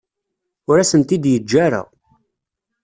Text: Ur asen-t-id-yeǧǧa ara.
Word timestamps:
Ur 0.69 0.77
asen-t-id-yeǧǧa 0.79 1.57
ara. 1.65 1.81